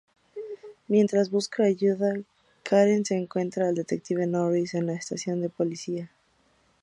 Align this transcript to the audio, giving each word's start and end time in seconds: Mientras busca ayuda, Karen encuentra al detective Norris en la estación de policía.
Mientras 0.87 1.29
busca 1.29 1.61
ayuda, 1.61 2.15
Karen 2.63 3.03
encuentra 3.11 3.67
al 3.69 3.75
detective 3.75 4.25
Norris 4.25 4.73
en 4.73 4.87
la 4.87 4.93
estación 4.95 5.41
de 5.41 5.49
policía. 5.49 6.09